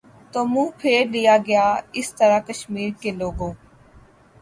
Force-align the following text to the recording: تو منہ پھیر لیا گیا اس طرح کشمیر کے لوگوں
تو 0.31 0.39
منہ 0.51 0.69
پھیر 0.79 1.03
لیا 1.07 1.35
گیا 1.47 1.65
اس 1.99 2.07
طرح 2.15 2.39
کشمیر 2.47 2.89
کے 3.01 3.11
لوگوں 3.11 3.51